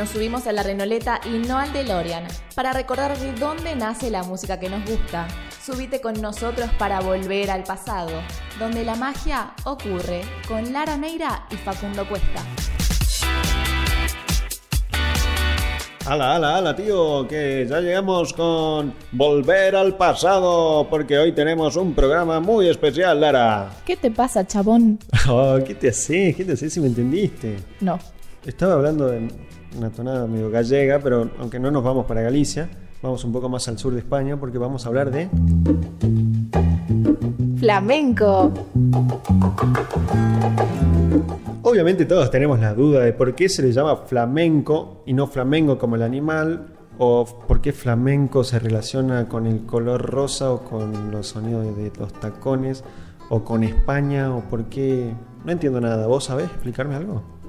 Nos 0.00 0.08
subimos 0.08 0.46
a 0.46 0.52
la 0.52 0.62
Renoleta 0.62 1.20
y 1.26 1.46
no 1.46 1.58
al 1.58 1.74
DeLorean 1.74 2.24
para 2.54 2.72
recordar 2.72 3.18
de 3.18 3.34
dónde 3.34 3.76
nace 3.76 4.10
la 4.10 4.22
música 4.22 4.58
que 4.58 4.70
nos 4.70 4.82
gusta. 4.88 5.28
Subite 5.62 6.00
con 6.00 6.18
nosotros 6.22 6.70
para 6.78 7.00
volver 7.00 7.50
al 7.50 7.64
pasado, 7.64 8.10
donde 8.58 8.82
la 8.82 8.94
magia 8.94 9.52
ocurre 9.64 10.22
con 10.48 10.72
Lara 10.72 10.96
Neira 10.96 11.44
y 11.50 11.56
Facundo 11.56 12.08
Cuesta. 12.08 12.42
Ala, 16.06 16.36
ala, 16.36 16.56
ala, 16.56 16.74
tío, 16.74 17.28
que 17.28 17.66
ya 17.68 17.80
llegamos 17.82 18.32
con 18.32 18.94
Volver 19.12 19.76
al 19.76 19.98
pasado, 19.98 20.86
porque 20.88 21.18
hoy 21.18 21.32
tenemos 21.32 21.76
un 21.76 21.92
programa 21.92 22.40
muy 22.40 22.70
especial, 22.70 23.20
Lara. 23.20 23.68
¿Qué 23.84 23.98
te 23.98 24.10
pasa, 24.10 24.46
chabón? 24.46 24.98
Oh, 25.28 25.58
¿Qué 25.62 25.74
te 25.74 25.90
haces? 25.90 26.34
¿Qué 26.36 26.44
te 26.46 26.52
haces 26.52 26.72
si 26.72 26.80
me 26.80 26.86
entendiste? 26.86 27.58
No. 27.82 27.98
Estaba 28.44 28.72
hablando 28.72 29.12
en 29.12 29.30
una 29.76 29.90
tonada 29.90 30.26
medio 30.26 30.50
gallega, 30.50 30.98
pero 30.98 31.28
aunque 31.38 31.60
no 31.60 31.70
nos 31.70 31.84
vamos 31.84 32.06
para 32.06 32.22
Galicia, 32.22 32.70
vamos 33.02 33.22
un 33.24 33.32
poco 33.32 33.50
más 33.50 33.68
al 33.68 33.78
sur 33.78 33.92
de 33.92 33.98
España 33.98 34.38
porque 34.38 34.56
vamos 34.56 34.86
a 34.86 34.88
hablar 34.88 35.10
de... 35.10 35.28
Flamenco. 37.58 38.50
Obviamente 41.62 42.06
todos 42.06 42.30
tenemos 42.30 42.58
la 42.60 42.72
duda 42.72 43.00
de 43.00 43.12
por 43.12 43.34
qué 43.34 43.50
se 43.50 43.60
le 43.60 43.72
llama 43.72 43.96
flamenco 44.06 45.02
y 45.04 45.12
no 45.12 45.26
flamengo 45.26 45.78
como 45.78 45.96
el 45.96 46.02
animal, 46.02 46.74
o 46.96 47.26
por 47.46 47.60
qué 47.60 47.72
flamenco 47.72 48.42
se 48.42 48.58
relaciona 48.58 49.28
con 49.28 49.46
el 49.46 49.66
color 49.66 50.00
rosa 50.00 50.50
o 50.50 50.62
con 50.62 51.10
los 51.10 51.26
sonidos 51.28 51.76
de 51.76 51.92
los 51.98 52.12
tacones, 52.14 52.84
o 53.28 53.44
con 53.44 53.64
España, 53.64 54.34
o 54.34 54.40
por 54.40 54.64
qué... 54.64 55.14
No 55.44 55.52
entiendo 55.52 55.80
nada. 55.80 56.06
¿Vos 56.06 56.24
sabés 56.24 56.46
explicarme 56.46 56.94
algo? 56.94 57.39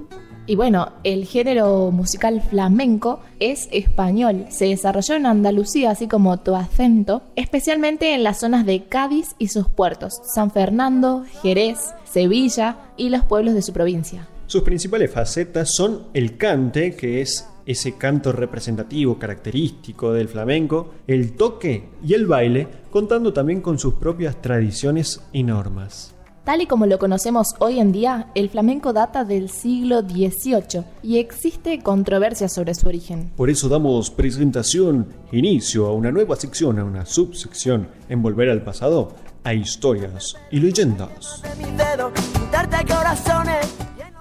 Y 0.44 0.56
bueno, 0.56 0.92
el 1.04 1.24
género 1.24 1.92
musical 1.92 2.42
flamenco 2.42 3.20
es 3.38 3.68
español. 3.70 4.46
Se 4.48 4.66
desarrolló 4.66 5.14
en 5.14 5.26
Andalucía, 5.26 5.92
así 5.92 6.08
como 6.08 6.40
tu 6.40 6.56
acento, 6.56 7.22
especialmente 7.36 8.14
en 8.14 8.24
las 8.24 8.40
zonas 8.40 8.66
de 8.66 8.84
Cádiz 8.84 9.36
y 9.38 9.48
sus 9.48 9.68
puertos, 9.68 10.20
San 10.34 10.50
Fernando, 10.50 11.24
Jerez, 11.42 11.94
Sevilla 12.04 12.78
y 12.96 13.10
los 13.10 13.24
pueblos 13.24 13.54
de 13.54 13.62
su 13.62 13.72
provincia. 13.72 14.26
Sus 14.46 14.62
principales 14.62 15.12
facetas 15.12 15.74
son 15.74 16.08
el 16.12 16.36
cante, 16.36 16.96
que 16.96 17.20
es 17.20 17.48
ese 17.64 17.96
canto 17.96 18.32
representativo, 18.32 19.20
característico 19.20 20.12
del 20.12 20.28
flamenco, 20.28 20.94
el 21.06 21.34
toque 21.36 21.88
y 22.04 22.14
el 22.14 22.26
baile, 22.26 22.66
contando 22.90 23.32
también 23.32 23.60
con 23.60 23.78
sus 23.78 23.94
propias 23.94 24.42
tradiciones 24.42 25.22
y 25.32 25.44
normas. 25.44 26.14
Tal 26.44 26.60
y 26.60 26.66
como 26.66 26.86
lo 26.86 26.98
conocemos 26.98 27.54
hoy 27.60 27.78
en 27.78 27.92
día, 27.92 28.26
el 28.34 28.50
flamenco 28.50 28.92
data 28.92 29.24
del 29.24 29.48
siglo 29.48 30.00
XVIII 30.00 30.82
y 31.00 31.18
existe 31.18 31.80
controversia 31.80 32.48
sobre 32.48 32.74
su 32.74 32.88
origen. 32.88 33.30
Por 33.36 33.48
eso 33.48 33.68
damos 33.68 34.10
presentación, 34.10 35.06
inicio 35.30 35.86
a 35.86 35.92
una 35.92 36.10
nueva 36.10 36.34
sección, 36.34 36.80
a 36.80 36.84
una 36.84 37.06
subsección 37.06 37.86
en 38.08 38.22
Volver 38.22 38.50
al 38.50 38.64
Pasado, 38.64 39.14
a 39.44 39.54
historias 39.54 40.34
y 40.50 40.58
leyendas. 40.58 41.42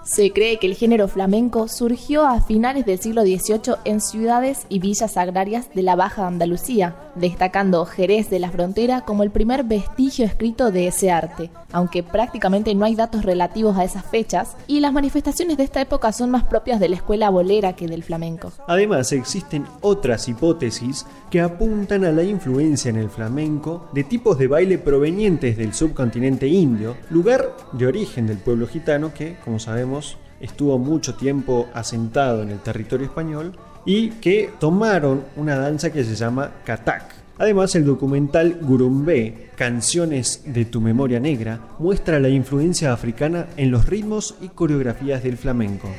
Se 0.03 0.33
cree 0.33 0.57
que 0.57 0.65
el 0.65 0.73
género 0.73 1.07
flamenco 1.07 1.67
surgió 1.67 2.25
a 2.25 2.41
finales 2.41 2.87
del 2.87 2.99
siglo 2.99 3.21
XVIII 3.21 3.75
en 3.85 4.01
ciudades 4.01 4.65
y 4.67 4.79
villas 4.79 5.15
agrarias 5.15 5.67
de 5.75 5.83
la 5.83 5.95
Baja 5.95 6.25
Andalucía, 6.25 6.95
destacando 7.13 7.85
Jerez 7.85 8.31
de 8.31 8.39
la 8.39 8.49
Frontera 8.49 9.01
como 9.01 9.21
el 9.21 9.29
primer 9.29 9.63
vestigio 9.63 10.25
escrito 10.25 10.71
de 10.71 10.87
ese 10.87 11.11
arte, 11.11 11.51
aunque 11.71 12.01
prácticamente 12.01 12.73
no 12.73 12.85
hay 12.85 12.95
datos 12.95 13.23
relativos 13.23 13.77
a 13.77 13.83
esas 13.83 14.03
fechas, 14.03 14.57
y 14.65 14.79
las 14.79 14.91
manifestaciones 14.91 15.57
de 15.57 15.65
esta 15.65 15.81
época 15.81 16.11
son 16.11 16.31
más 16.31 16.45
propias 16.45 16.79
de 16.79 16.89
la 16.89 16.95
escuela 16.95 17.29
bolera 17.29 17.73
que 17.73 17.87
del 17.87 18.03
flamenco. 18.03 18.51
Además, 18.67 19.11
existen 19.11 19.65
otras 19.81 20.27
hipótesis 20.27 21.05
que 21.29 21.41
apuntan 21.41 22.05
a 22.05 22.11
la 22.11 22.23
influencia 22.23 22.89
en 22.89 22.97
el 22.97 23.09
flamenco 23.09 23.87
de 23.93 24.03
tipos 24.03 24.39
de 24.39 24.47
baile 24.47 24.79
provenientes 24.79 25.57
del 25.57 25.75
subcontinente 25.75 26.47
indio, 26.47 26.97
lugar 27.11 27.55
de 27.71 27.85
origen 27.85 28.25
del 28.25 28.37
pueblo 28.37 28.67
gitano 28.67 29.13
que, 29.13 29.37
como 29.45 29.59
sabemos, 29.59 29.90
estuvo 30.39 30.77
mucho 30.77 31.15
tiempo 31.15 31.67
asentado 31.73 32.43
en 32.43 32.49
el 32.49 32.59
territorio 32.59 33.05
español 33.05 33.53
y 33.85 34.09
que 34.09 34.51
tomaron 34.59 35.23
una 35.35 35.57
danza 35.57 35.91
que 35.91 36.03
se 36.03 36.15
llama 36.15 36.51
Katak. 36.65 37.15
Además, 37.37 37.75
el 37.75 37.85
documental 37.85 38.59
Gurumbé, 38.61 39.49
Canciones 39.55 40.43
de 40.45 40.65
tu 40.65 40.79
memoria 40.79 41.19
negra, 41.19 41.59
muestra 41.79 42.19
la 42.19 42.29
influencia 42.29 42.93
africana 42.93 43.47
en 43.57 43.71
los 43.71 43.87
ritmos 43.87 44.35
y 44.41 44.49
coreografías 44.49 45.23
del 45.23 45.37
flamenco. 45.37 45.89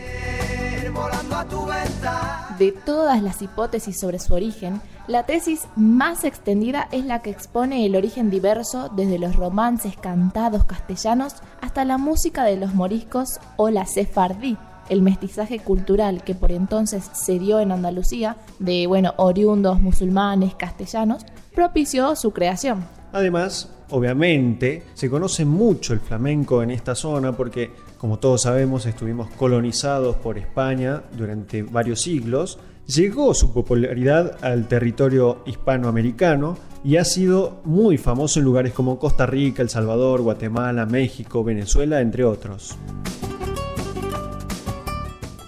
De 2.59 2.73
todas 2.73 3.23
las 3.23 3.43
hipótesis 3.43 3.99
sobre 3.99 4.19
su 4.19 4.35
origen, 4.35 4.81
la 5.09 5.25
tesis 5.25 5.67
más 5.75 6.23
extendida 6.25 6.89
es 6.93 7.05
la 7.05 7.23
que 7.23 7.31
expone 7.31 7.85
el 7.87 7.97
origen 7.97 8.31
diverso 8.31 8.89
desde 8.95 9.19
los 9.19 9.35
romances 9.35 9.97
cantados 9.97 10.65
castellanos 10.65 11.35
hasta 11.61 11.85
la 11.85 11.99
música 11.99 12.45
de 12.45 12.57
los 12.57 12.75
moriscos 12.75 13.41
o 13.57 13.71
la 13.71 13.87
sefardí, 13.87 14.57
el 14.89 15.03
mestizaje 15.03 15.59
cultural 15.59 16.23
que 16.23 16.35
por 16.35 16.53
entonces 16.53 17.11
se 17.13 17.39
dio 17.39 17.59
en 17.59 17.73
Andalucía, 17.73 18.37
de 18.59 18.87
bueno, 18.87 19.15
oriundos 19.17 19.81
musulmanes 19.81 20.55
castellanos, 20.55 21.25
propició 21.55 22.15
su 22.15 22.33
creación. 22.33 22.85
Además, 23.13 23.71
obviamente, 23.91 24.85
se 24.95 25.11
conoce 25.11 25.45
mucho 25.45 25.93
el 25.93 26.01
flamenco 26.01 26.63
en 26.63 26.71
esta 26.71 26.95
zona 26.95 27.37
porque, 27.37 27.73
como 28.03 28.19
todos 28.19 28.43
sabemos, 28.43 28.85
estuvimos 28.87 29.31
colonizados 29.37 30.17
por 30.17 30.37
España 30.37 31.05
durante 31.17 31.63
varios 31.63 32.01
siglos 32.01 32.59
llegó 32.85 33.33
su 33.33 33.53
popularidad 33.53 34.45
al 34.45 34.67
territorio 34.67 35.45
hispanoamericano 35.47 36.57
y 36.83 36.97
ha 36.97 37.05
sido 37.05 37.61
muy 37.65 37.99
famoso 37.99 38.41
en 38.41 38.45
lugares 38.45 38.73
como 38.73 38.99
Costa 38.99 39.25
Rica, 39.25 39.63
El 39.63 39.69
Salvador, 39.69 40.21
Guatemala, 40.21 40.85
México, 40.85 41.45
Venezuela, 41.45 42.01
entre 42.01 42.25
otros. 42.25 42.77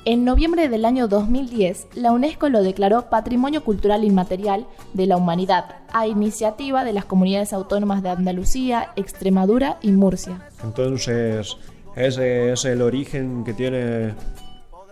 En 0.05 0.25
noviembre 0.25 0.69
del 0.69 0.85
año 0.85 1.09
2010, 1.09 1.89
la 1.95 2.13
UNESCO 2.13 2.51
lo 2.51 2.63
declaró 2.63 3.11
Patrimonio 3.11 3.65
Cultural 3.65 4.05
Inmaterial 4.05 4.69
de 4.93 5.07
la 5.07 5.17
Humanidad, 5.17 5.79
a 5.93 6.07
iniciativa 6.07 6.85
de 6.85 6.93
las 6.93 7.05
comunidades 7.05 7.53
autónomas 7.53 8.05
de 8.05 8.11
Andalucía, 8.11 8.93
Extremadura 8.95 9.79
y 9.83 9.91
Murcia. 9.91 10.47
Entonces, 10.63 11.57
ese 11.97 12.53
es 12.53 12.65
el 12.65 12.83
origen 12.83 13.45
que 13.45 13.53
tiene 13.53 14.15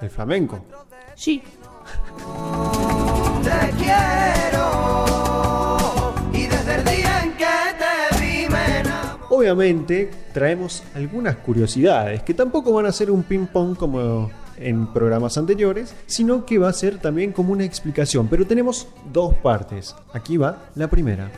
el 0.00 0.10
flamenco. 0.10 0.64
Sí, 1.14 1.42
te 3.42 3.70
quiero 3.76 4.66
y 6.32 6.46
desde 6.46 6.74
el 6.76 6.84
día 6.84 7.22
en 7.24 7.32
que 7.32 7.44
te 7.78 8.20
vi 8.20 8.48
me 8.48 8.82
Obviamente 9.30 10.10
traemos 10.32 10.82
algunas 10.94 11.36
curiosidades 11.36 12.22
que 12.22 12.34
tampoco 12.34 12.72
van 12.72 12.86
a 12.86 12.92
ser 12.92 13.10
un 13.10 13.22
ping 13.22 13.46
pong 13.46 13.76
como 13.76 14.30
en 14.56 14.86
programas 14.92 15.36
anteriores, 15.38 15.94
sino 16.06 16.46
que 16.46 16.58
va 16.58 16.68
a 16.68 16.72
ser 16.72 16.98
también 16.98 17.32
como 17.32 17.52
una 17.52 17.64
explicación, 17.64 18.28
pero 18.28 18.46
tenemos 18.46 18.86
dos 19.12 19.34
partes. 19.34 19.96
Aquí 20.12 20.36
va 20.36 20.58
la 20.74 20.88
primera. 20.88 21.30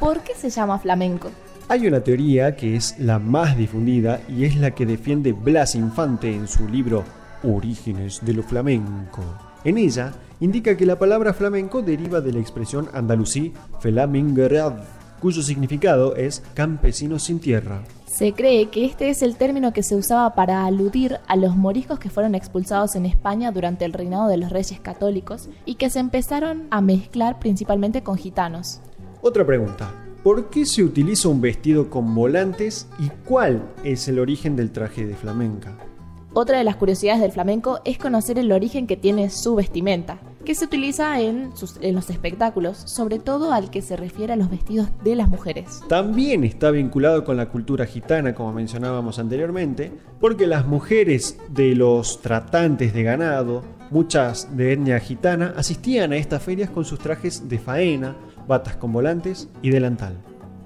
¿Por 0.00 0.20
qué 0.20 0.34
se 0.34 0.50
llama 0.50 0.78
flamenco? 0.78 1.30
Hay 1.70 1.86
una 1.86 2.00
teoría 2.00 2.56
que 2.56 2.76
es 2.76 2.98
la 2.98 3.18
más 3.18 3.54
difundida 3.54 4.22
y 4.26 4.46
es 4.46 4.56
la 4.56 4.70
que 4.70 4.86
defiende 4.86 5.34
Blas 5.34 5.74
Infante 5.74 6.34
en 6.34 6.48
su 6.48 6.66
libro 6.66 7.04
Orígenes 7.42 8.24
de 8.24 8.32
lo 8.32 8.42
flamenco. 8.42 9.22
En 9.64 9.76
ella 9.76 10.14
indica 10.40 10.78
que 10.78 10.86
la 10.86 10.98
palabra 10.98 11.34
flamenco 11.34 11.82
deriva 11.82 12.22
de 12.22 12.32
la 12.32 12.38
expresión 12.38 12.88
andalusí 12.94 13.52
flamingerad, 13.80 14.82
cuyo 15.20 15.42
significado 15.42 16.16
es 16.16 16.42
campesino 16.54 17.18
sin 17.18 17.38
tierra. 17.38 17.82
Se 18.06 18.32
cree 18.32 18.70
que 18.70 18.86
este 18.86 19.10
es 19.10 19.20
el 19.20 19.36
término 19.36 19.74
que 19.74 19.82
se 19.82 19.94
usaba 19.94 20.34
para 20.34 20.64
aludir 20.64 21.18
a 21.26 21.36
los 21.36 21.54
moriscos 21.54 21.98
que 21.98 22.08
fueron 22.08 22.34
expulsados 22.34 22.96
en 22.96 23.04
España 23.04 23.52
durante 23.52 23.84
el 23.84 23.92
reinado 23.92 24.28
de 24.28 24.38
los 24.38 24.48
reyes 24.48 24.80
católicos 24.80 25.50
y 25.66 25.74
que 25.74 25.90
se 25.90 25.98
empezaron 25.98 26.66
a 26.70 26.80
mezclar 26.80 27.38
principalmente 27.38 28.02
con 28.02 28.16
gitanos. 28.16 28.80
Otra 29.20 29.44
pregunta. 29.44 30.07
¿Por 30.28 30.50
qué 30.50 30.66
se 30.66 30.84
utiliza 30.84 31.30
un 31.30 31.40
vestido 31.40 31.88
con 31.88 32.14
volantes 32.14 32.86
y 32.98 33.08
cuál 33.24 33.72
es 33.82 34.08
el 34.08 34.18
origen 34.18 34.56
del 34.56 34.72
traje 34.72 35.06
de 35.06 35.14
flamenca? 35.14 35.78
Otra 36.34 36.58
de 36.58 36.64
las 36.64 36.76
curiosidades 36.76 37.22
del 37.22 37.32
flamenco 37.32 37.80
es 37.86 37.96
conocer 37.96 38.38
el 38.38 38.52
origen 38.52 38.86
que 38.86 38.98
tiene 38.98 39.30
su 39.30 39.54
vestimenta, 39.54 40.18
que 40.44 40.54
se 40.54 40.66
utiliza 40.66 41.18
en, 41.18 41.52
los 41.94 42.10
espectáculos, 42.10 42.76
sobre 42.76 43.18
todo 43.18 43.54
al 43.54 43.70
que 43.70 43.80
se 43.80 43.96
refiere 43.96 44.34
a 44.34 44.36
los 44.36 44.50
vestidos 44.50 44.88
de 45.02 45.16
las 45.16 45.30
mujeres. 45.30 45.80
También 45.88 46.44
está 46.44 46.70
vinculado 46.72 47.24
con 47.24 47.38
la 47.38 47.48
cultura 47.48 47.86
gitana, 47.86 48.34
como 48.34 48.52
mencionábamos 48.52 49.18
anteriormente, 49.18 49.92
porque 50.20 50.46
las 50.46 50.66
mujeres 50.66 51.40
de 51.48 51.74
los 51.74 52.20
tratantes 52.20 52.92
de 52.92 53.02
ganado, 53.02 53.62
muchas 53.90 54.54
de 54.54 54.74
etnia 54.74 55.00
gitana, 55.00 55.54
asistían 55.56 56.12
a 56.12 56.16
estas 56.16 56.42
ferias 56.42 56.68
con 56.68 56.84
sus 56.84 56.98
trajes 56.98 57.48
de 57.48 57.58
faena, 57.58 58.14
batas 58.48 58.76
con 58.76 58.92
volantes 58.92 59.48
y 59.62 59.70
delantal. 59.70 60.16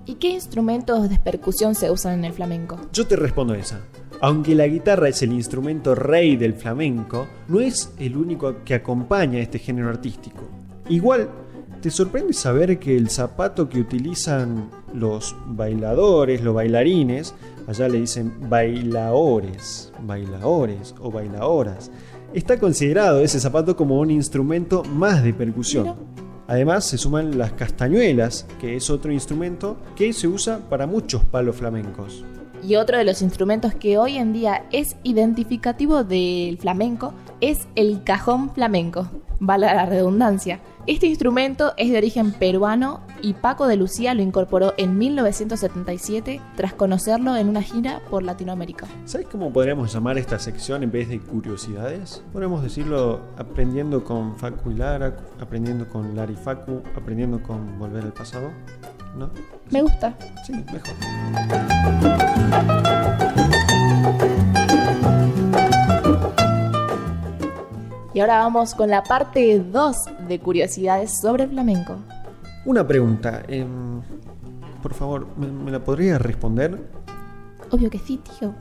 ¿Y 0.07 0.15
qué 0.15 0.29
instrumentos 0.29 1.09
de 1.09 1.19
percusión 1.19 1.75
se 1.75 1.91
usan 1.91 2.15
en 2.15 2.25
el 2.25 2.33
flamenco? 2.33 2.81
Yo 2.93 3.07
te 3.07 3.17
respondo 3.17 3.55
esa. 3.55 3.81
Aunque 4.21 4.55
la 4.55 4.67
guitarra 4.67 5.09
es 5.09 5.23
el 5.23 5.33
instrumento 5.33 5.95
rey 5.95 6.37
del 6.37 6.55
flamenco, 6.55 7.27
no 7.49 7.61
es 7.61 7.93
el 7.99 8.17
único 8.17 8.65
que 8.65 8.75
acompaña 8.75 9.39
a 9.39 9.43
este 9.43 9.59
género 9.59 9.89
artístico. 9.89 10.43
Igual, 10.89 11.29
¿te 11.81 11.91
sorprende 11.91 12.33
saber 12.33 12.79
que 12.79 12.97
el 12.97 13.11
zapato 13.11 13.69
que 13.69 13.81
utilizan 13.81 14.71
los 14.95 15.37
bailadores, 15.47 16.43
los 16.43 16.55
bailarines, 16.55 17.35
allá 17.67 17.89
le 17.89 18.01
dicen 18.01 18.49
bailaores, 18.49 19.93
bailaores 20.03 20.95
o 21.01 21.11
bailaoras, 21.11 21.91
está 22.33 22.59
considerado 22.59 23.21
ese 23.21 23.41
zapato 23.41 23.77
como 23.77 23.99
un 23.99 24.11
instrumento 24.11 24.85
más 24.85 25.23
de 25.23 25.35
percusión? 25.35 25.85
Mira. 25.85 26.32
Además 26.47 26.85
se 26.85 26.99
suman 26.99 27.39
las 27.39 27.53
castañuelas, 27.53 28.47
que 28.61 28.77
es 28.77 28.91
otro 28.91 29.13
instrumento 29.13 29.77
que 29.97 30.13
se 30.13 30.29
usa 30.29 30.59
para 30.69 30.87
muchos 30.87 31.25
palos 31.25 31.57
flamencos. 31.57 32.25
Y 32.67 32.77
otro 32.77 32.99
de 32.99 33.05
los 33.05 33.23
instrumentos 33.23 33.75
que 33.75 33.99
hoy 33.99 34.17
en 34.17 34.33
día 34.33 34.67
es 34.71 34.97
identificativo 35.03 36.05
del 36.05 36.59
flamenco 36.59 37.13
es 37.41 37.67
el 37.75 38.05
cajón 38.05 38.55
flamenco, 38.55 39.09
valga 39.41 39.75
la 39.75 39.87
redundancia. 39.87 40.61
Este 40.85 41.07
instrumento 41.07 41.75
es 41.77 41.93
de 41.93 41.99
origen 41.99 42.33
peruano 42.33 43.03
y 43.21 43.35
Paco 43.35 43.69
de 43.69 43.77
Lucía 43.77 44.15
lo 44.15 44.23
incorporó 44.23 44.75
en 44.77 44.99
1977 44.99 46.41
tras 46.57 46.73
conocerlo 46.73 47.37
en 47.37 47.49
una 47.49 47.63
gira 47.63 48.01
por 48.11 48.25
Latinoamérica. 48.25 48.89
¿Sabes 49.05 49.29
cómo 49.29 49.53
podríamos 49.53 49.93
llamar 49.93 50.19
esta 50.19 50.41
sección 50.41 50.83
en 50.83 50.91
vez 50.91 51.09
de 51.09 51.21
curiosidades? 51.21 52.25
Podríamos 52.33 52.65
decirlo 52.65 53.21
aprendiendo 53.37 54.03
con 54.03 54.37
Facu 54.37 54.73
y 54.73 54.75
Lara, 54.75 55.17
aprendiendo 55.41 55.89
con 55.89 56.17
Lara 56.17 56.33
y 56.33 56.37
Facu, 56.37 56.83
aprendiendo 56.97 57.41
con 57.41 57.79
Volver 57.79 58.03
al 58.03 58.13
Pasado. 58.13 58.51
¿No? 59.17 59.31
Me 59.71 59.83
gusta. 59.83 60.17
Sí, 60.45 60.53
mejor. 60.53 60.97
Y 68.15 68.21
ahora 68.21 68.39
vamos 68.39 68.75
con 68.75 68.91
la 68.91 69.03
parte 69.03 69.59
2 69.59 69.97
de 70.29 70.39
curiosidades 70.39 71.19
sobre 71.21 71.47
flamenco. 71.49 71.97
Una 72.67 72.87
pregunta. 72.87 73.43
em, 73.49 74.01
por 74.83 74.95
favor, 74.95 75.27
¿me, 75.37 75.47
me 75.47 75.71
la 75.71 75.83
podría 75.83 76.19
responder? 76.19 76.79
Obvio 77.71 77.89
que 77.89 77.99
sí, 77.99 78.19
tío. 78.39 78.53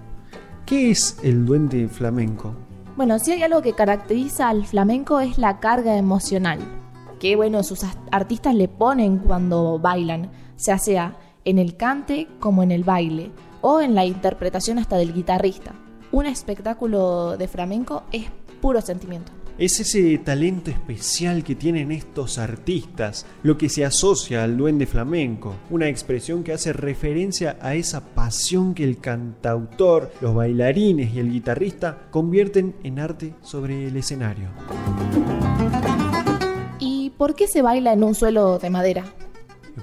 ¿Qué 0.65 0.91
es 0.91 1.17
el 1.23 1.45
duende 1.45 1.87
flamenco? 1.89 2.53
Bueno, 2.95 3.19
si 3.19 3.31
hay 3.31 3.43
algo 3.43 3.61
que 3.61 3.73
caracteriza 3.73 4.49
al 4.49 4.65
flamenco 4.65 5.19
es 5.19 5.37
la 5.37 5.59
carga 5.59 5.97
emocional, 5.97 6.59
que 7.19 7.35
bueno, 7.35 7.63
sus 7.63 7.83
as- 7.83 7.97
artistas 8.11 8.53
le 8.55 8.67
ponen 8.67 9.17
cuando 9.17 9.79
bailan, 9.79 10.29
ya 10.57 10.77
sea 10.77 11.15
en 11.43 11.57
el 11.59 11.75
cante 11.75 12.27
como 12.39 12.63
en 12.63 12.71
el 12.71 12.83
baile, 12.83 13.31
o 13.61 13.81
en 13.81 13.95
la 13.95 14.05
interpretación 14.05 14.77
hasta 14.79 14.97
del 14.97 15.13
guitarrista. 15.13 15.73
Un 16.11 16.25
espectáculo 16.25 17.37
de 17.37 17.47
flamenco 17.47 18.03
es 18.11 18.25
puro 18.61 18.81
sentimiento. 18.81 19.31
Es 19.61 19.79
ese 19.79 20.17
talento 20.17 20.71
especial 20.71 21.43
que 21.43 21.53
tienen 21.53 21.91
estos 21.91 22.39
artistas, 22.39 23.27
lo 23.43 23.59
que 23.59 23.69
se 23.69 23.85
asocia 23.85 24.43
al 24.43 24.57
duende 24.57 24.87
flamenco, 24.87 25.53
una 25.69 25.87
expresión 25.87 26.43
que 26.43 26.51
hace 26.51 26.73
referencia 26.73 27.57
a 27.61 27.75
esa 27.75 28.01
pasión 28.01 28.73
que 28.73 28.83
el 28.83 28.97
cantautor, 28.97 30.11
los 30.19 30.33
bailarines 30.33 31.13
y 31.13 31.19
el 31.19 31.31
guitarrista 31.31 32.07
convierten 32.09 32.73
en 32.81 32.97
arte 32.97 33.35
sobre 33.43 33.85
el 33.85 33.95
escenario. 33.97 34.49
¿Y 36.79 37.11
por 37.11 37.35
qué 37.35 37.45
se 37.45 37.61
baila 37.61 37.93
en 37.93 38.03
un 38.03 38.15
suelo 38.15 38.57
de 38.57 38.71
madera? 38.71 39.05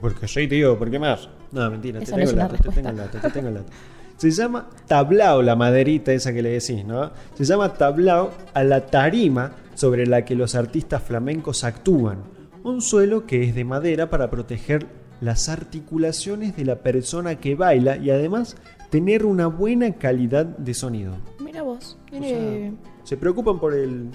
Porque 0.00 0.26
soy 0.26 0.48
tío, 0.48 0.76
¿por 0.76 0.90
qué 0.90 0.98
más? 0.98 1.28
No, 1.52 1.70
mentira, 1.70 2.00
Esa 2.00 2.16
te 2.16 2.24
no 2.24 2.26
tengo 2.26 2.30
es 2.30 2.34
una 2.34 2.42
el 2.46 2.48
dato, 2.48 2.56
te 2.56 2.62
respuesta. 2.64 2.82
tengo 2.82 2.88
el 2.88 2.96
dato, 2.96 3.18
te 3.20 3.30
tengo 3.32 3.48
el 3.50 3.54
dato. 3.54 3.72
Se 4.16 4.32
llama 4.32 4.68
tablao 4.88 5.40
la 5.40 5.54
maderita 5.54 6.12
esa 6.12 6.32
que 6.32 6.42
le 6.42 6.48
decís, 6.50 6.84
¿no? 6.84 7.12
Se 7.34 7.44
llama 7.44 7.74
tablao 7.74 8.32
a 8.52 8.64
la 8.64 8.84
tarima 8.84 9.52
sobre 9.78 10.06
la 10.08 10.24
que 10.24 10.34
los 10.34 10.56
artistas 10.56 11.04
flamencos 11.04 11.62
actúan. 11.62 12.18
Un 12.64 12.80
suelo 12.82 13.26
que 13.26 13.44
es 13.44 13.54
de 13.54 13.64
madera 13.64 14.10
para 14.10 14.28
proteger 14.28 14.88
las 15.20 15.48
articulaciones 15.48 16.56
de 16.56 16.64
la 16.64 16.80
persona 16.82 17.36
que 17.36 17.54
baila 17.54 17.96
y 17.96 18.10
además 18.10 18.56
tener 18.90 19.24
una 19.24 19.46
buena 19.46 19.92
calidad 19.94 20.44
de 20.46 20.74
sonido. 20.74 21.12
Mira 21.38 21.62
vos, 21.62 21.96
O 22.06 22.10
tiene 22.10 22.28
sea, 22.28 22.72
se 23.04 23.16
preocupan 23.16 23.60
por 23.60 23.72
el- 23.72 24.08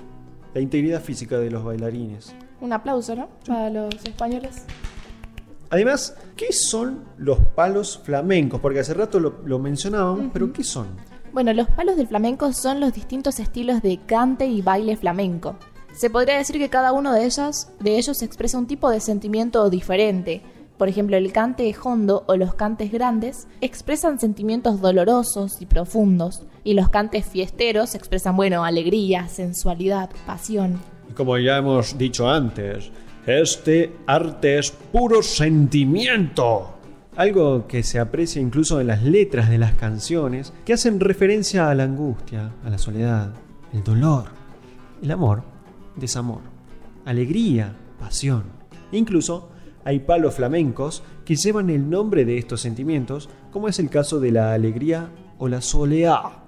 la 0.54 0.60
integridad 0.60 1.02
física 1.02 1.40
de 1.40 1.50
los 1.50 1.64
bailarines. 1.64 2.36
un 2.60 2.74
aplauso, 2.74 3.16
¿no? 3.16 3.30
Para 3.48 3.70
los 3.70 3.94
españoles. 4.04 4.66
Además, 5.70 6.18
¿qué 6.36 6.52
son 6.52 7.06
los 7.18 7.40
palos 7.40 8.02
flamencos? 8.04 8.60
Porque 8.60 8.80
hace 8.80 8.94
rato 8.94 9.20
lo, 9.20 9.36
lo 9.46 9.60
mencionábamos, 9.60 10.26
pero 10.34 10.52
¿qué 10.54 10.64
son? 10.64 10.88
Bueno, 11.34 11.52
los 11.54 11.68
palos 11.68 11.98
del 11.98 12.08
flamenco 12.08 12.54
son 12.54 12.80
los 12.80 12.94
distintos 12.94 13.40
estilos 13.40 13.82
de 13.82 13.98
cante 14.06 14.46
y 14.46 14.62
baile 14.62 14.96
flamenco. 14.96 15.56
Se 15.92 16.12
podría 16.12 16.38
decir 16.38 16.60
que 16.60 16.70
cada 16.70 16.92
uno 16.92 17.12
de 17.12 17.26
ellos, 17.26 17.70
de 17.80 17.98
ellos 17.98 18.22
expresa 18.22 18.60
un 18.60 18.68
tipo 18.68 18.92
de 18.92 19.00
sentimiento 19.00 19.68
diferente. 19.72 20.44
Por 20.78 20.90
ejemplo, 20.90 21.18
el 21.18 21.34
cante 21.34 21.76
hondo 21.84 22.24
o 22.28 22.36
los 22.36 22.54
cantes 22.54 22.92
grandes 22.92 23.48
expresan 23.62 24.20
sentimientos 24.20 24.80
dolorosos 24.80 25.60
y 25.60 25.66
profundos, 25.66 26.44
y 26.64 26.76
los 26.76 26.90
cantes 26.90 27.26
fiesteros 27.26 27.96
expresan, 27.96 28.36
bueno, 28.36 28.64
alegría, 28.64 29.28
sensualidad, 29.28 30.12
pasión. 30.28 30.80
Como 31.16 31.40
ya 31.40 31.58
hemos 31.58 31.98
dicho 31.98 32.30
antes, 32.30 32.92
este 33.26 33.92
arte 34.06 34.60
es 34.60 34.70
puro 34.70 35.24
sentimiento. 35.24 36.73
Algo 37.16 37.68
que 37.68 37.84
se 37.84 38.00
aprecia 38.00 38.42
incluso 38.42 38.82
en 38.82 38.88
las 38.88 39.04
letras 39.04 39.50
de 39.50 39.60
las 39.60 39.74
canciones 39.74 40.52
que 40.66 40.74
hacen 40.74 41.00
referencia 41.00 41.70
a 41.70 41.76
la 41.76 41.84
angustia, 41.84 42.52
a 42.66 42.70
la 42.72 42.80
soledad, 42.80 43.34
el 43.72 43.84
dolor, 43.84 44.26
el 45.02 45.12
amor, 45.12 45.44
desamor, 45.96 46.42
alegría, 47.06 47.76
pasión. 48.00 48.46
Incluso 48.92 49.50
hay 49.86 50.00
palos 50.00 50.34
flamencos 50.34 51.04
que 51.24 51.36
llevan 51.36 51.70
el 51.70 51.88
nombre 51.88 52.26
de 52.26 52.40
estos 52.40 52.62
sentimientos, 52.62 53.30
como 53.52 53.68
es 53.68 53.78
el 53.78 53.92
caso 53.92 54.20
de 54.20 54.32
la 54.32 54.54
alegría 54.54 55.10
o 55.38 55.48
la 55.48 55.62
soleá. 55.62 56.40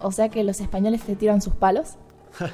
O 0.00 0.10
sea 0.10 0.28
que 0.28 0.42
los 0.42 0.60
españoles 0.60 1.02
te 1.02 1.14
tiran 1.14 1.40
sus 1.40 1.54
palos. 1.54 1.96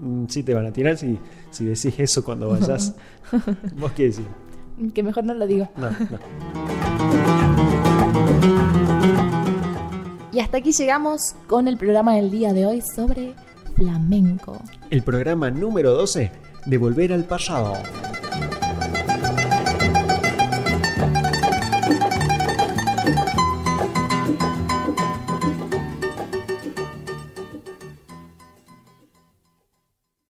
Mm, 0.00 0.26
Sí 0.28 0.44
te 0.44 0.54
van 0.54 0.64
a 0.64 0.72
tirar 0.72 0.96
si, 0.96 1.18
si 1.50 1.64
decís 1.64 1.92
eso 1.98 2.22
cuando 2.22 2.48
vayas. 2.50 2.94
¿Vos 3.76 3.90
qué 3.96 4.04
decís? 4.04 4.26
Que 4.94 5.02
mejor 5.02 5.24
no 5.24 5.34
lo 5.34 5.46
digo. 5.46 5.68
No, 5.76 5.90
no. 5.90 6.18
Y 10.32 10.40
hasta 10.40 10.58
aquí 10.58 10.72
llegamos 10.72 11.34
con 11.48 11.66
el 11.66 11.76
programa 11.76 12.14
del 12.14 12.30
día 12.30 12.52
de 12.52 12.66
hoy 12.66 12.80
sobre 12.80 13.34
flamenco. 13.76 14.60
El 14.90 15.02
programa 15.02 15.50
número 15.50 15.92
12 15.94 16.30
de 16.66 16.78
Volver 16.78 17.12
al 17.12 17.24
Pasado. 17.24 17.74